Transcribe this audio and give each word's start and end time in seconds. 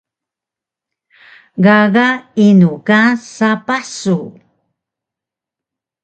Gaga 1.63 2.07
inu 2.45 2.71
ka 2.87 3.01
sapah 3.35 3.83
su? 3.99 4.17